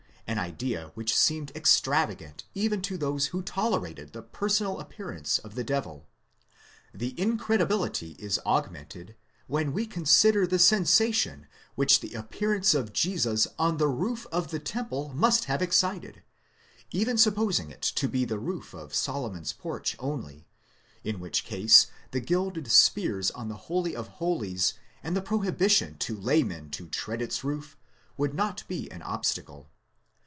[0.31, 5.55] * an idea which seemed extravagant even to those who tolerated the personal appearance of
[5.55, 6.07] the devil.
[6.93, 9.17] The incredibility is augmented,
[9.47, 14.59] when we consider the sensation which the appearance of Jesus on the roof of the
[14.59, 16.23] temple must have excited,
[16.91, 20.47] even supposing it to be the roof of Solomon's Porch only,
[21.03, 26.15] in which case the gilded spears on the holy of holies, and the prohibition to
[26.15, 27.75] laymen to tread its roof,
[28.15, 29.67] would not be an obstacle.!